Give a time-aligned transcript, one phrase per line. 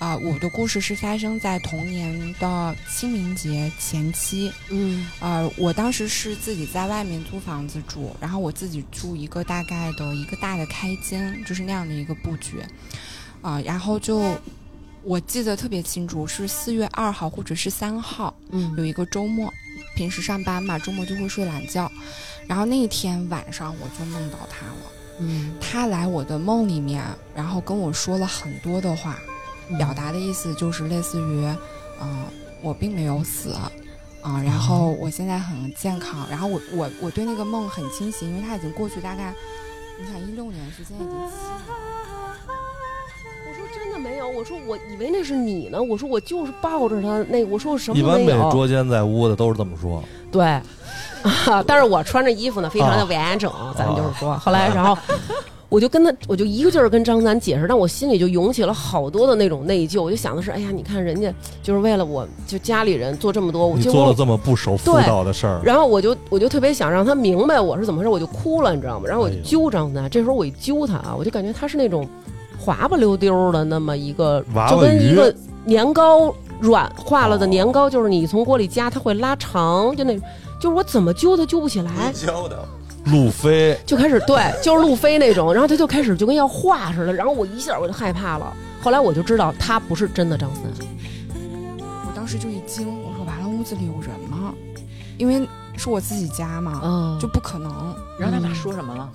[0.00, 4.50] 啊、我的故事是发生在童年的清明节前期。
[4.70, 12.62] 嗯呃，我当时是自己在外面租房子住，然后我自己住一个大概的一个大的开间，就是那样的一个布局。
[13.42, 14.34] 啊、然后就
[15.02, 19.52] 我记得特别清楚，是四月二号或者是三号，嗯有一个周末，
[19.94, 21.92] 平时上班嘛，周末就会睡懒觉，
[22.46, 24.92] 然后那一天晚上我就梦到他了。
[25.18, 27.04] 嗯他来我的梦里面，
[27.34, 29.18] 然后跟我说了很多的话，
[29.78, 31.46] 表达的意思就是类似于，
[32.00, 32.24] 嗯、
[32.62, 33.52] 我并没有死，
[34.22, 39.34] 啊、然后我现在很健康，然后我我我对那个梦很清晰，因为它已经过去大概，
[39.98, 41.74] 你想一六年是现在已经七年了。
[43.48, 48.50] 我说真的没有，我说我以为那是你呢，我说我就是抱着他那，我说我什么一般被都没有。
[48.50, 50.02] 捉奸在屋的都是这么说。
[50.30, 50.44] 对，
[51.22, 54.96] 啊， 但是我穿着衣服呢，非常的完整，咱们就是说，后来然后。
[55.70, 60.02] 我就跟他，我就一个劲儿跟张楠解释，但我心里就涌起了好多的那种内疚。
[60.02, 69.06] 我就想的是，哎呀，你看人家就是为了我，就家里人做这么多，我就做了这么不守妇道的事儿，然后我就我就特别想让他明白我是怎么回事，我就哭了，你知道吗？
[69.06, 72.04] 然后我就揪张楠，这时候我一揪他啊，我就感觉他是那种
[72.58, 75.32] 滑不溜丢的那么一个， 就娃娃鱼跟一个
[75.64, 80.18] 年糕软化了的年糕，就是你从锅里夹，它会拉长，就那，
[80.60, 82.58] 就是我怎么揪它揪不起来，教的，
[83.06, 88.52] 路飞就开始对，就是路飞那种，然后他就开始就跟要画似的，然后我一下我就害怕了。
[88.82, 90.64] 后来我就知道他不是真的张三，
[92.06, 94.54] 我当时就一惊，我说完了，屋子里有人吗？
[95.18, 97.70] 因为是我自己家嘛，嗯就不可能。
[98.18, 99.10] 然后他俩说什么了？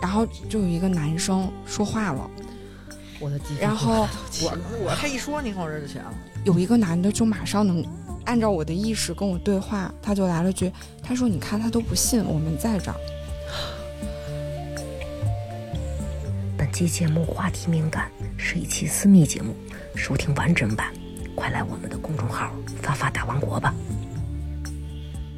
[0.00, 2.30] 然后就有一个男生说话了，
[3.20, 4.06] 我的然后
[4.42, 4.52] 我
[4.84, 6.14] 我他一说，你看我这就起来了。
[6.44, 7.82] 有一个男的就马上能
[8.24, 10.72] 按照我的意识跟我对话，他就来了句，
[11.02, 12.96] 他说：“你看他都不信，我们在这儿。
[16.56, 19.54] 本期节目话题敏感，是一期私密节目，
[19.94, 20.92] 收听完整版，
[21.34, 22.50] 快来我们的公众号
[22.82, 23.74] “发发大王国”吧。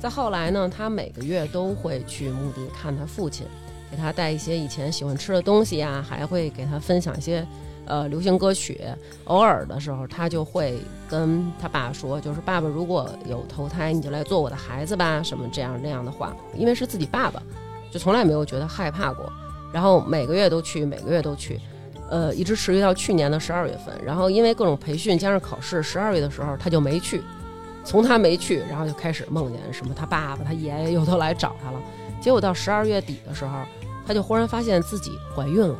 [0.00, 3.46] 再后来呢，他每个月都会去墓地看他父亲，
[3.90, 7.46] 给他带一些以前喜欢吃的东西呀、还会给他分享一些
[7.86, 8.80] 呃流行歌曲。
[9.24, 16.34] 偶尔的时候，他就会跟他爸说，就是爸爸如果有投胎，你就来做我的孩子吧，什么这样那样的话。
[16.54, 17.42] 因为是自己爸爸，
[17.90, 19.32] 就从来没有觉得害怕过。
[19.72, 21.60] 然后每个月都去，每个月都去。
[22.10, 27.22] 呃，一直持续到去年的十二月份，然后因为各种培训加上考试，十二月的时候他就没去，
[27.84, 31.80] 从他没去，然后就开始梦见什么他爸爸、他爷爷又都来找他了。
[32.20, 33.62] 结果到十二月底的时候，
[34.06, 35.74] 他就忽然发现自己怀孕了。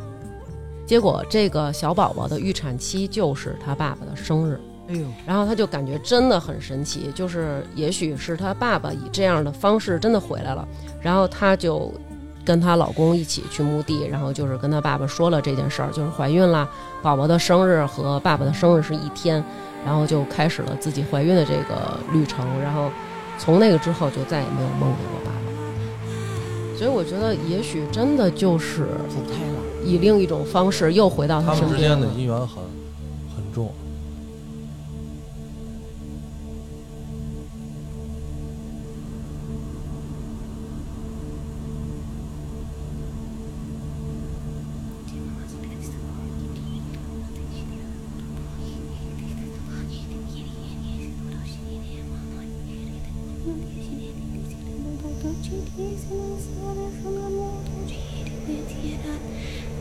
[0.87, 10.67] 结果这个小宝宝的预产期就是他爸爸的生日，哎呦，然后他就感觉真的很神奇，就是也许是他爸爸以这样的方式真的回来了，
[11.01, 11.93] 然后他就
[12.45, 16.69] 跟她老公一起去墓地，然后就是跟他爸爸说了这件事儿，就是怀孕了，
[17.01, 19.43] 宝宝的生日和爸爸的生日是一天，
[19.87, 22.91] 然后就开始了自己怀孕的这个旅程，然后
[23.39, 25.52] 从那个之后就再也没有梦见过爸爸。
[26.83, 29.87] 所以我觉得，也许真的就是走开了。
[29.87, 32.09] 以另一种方式又回到他身们之间的。
[32.09, 32.57] 姻缘很
[33.37, 33.73] 很重。
[55.23, 59.72] Don't you kiss me, sorry from the moon, don't it with your